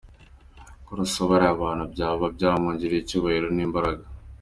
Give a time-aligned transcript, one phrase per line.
[0.85, 4.03] Kurasa bariya bantu byaba byamwongereye icyubahiro n’imbaraga?